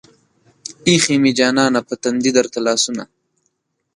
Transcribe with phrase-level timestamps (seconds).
[0.87, 3.03] ايښې مې جانانه پۀ تندي درته لاسونه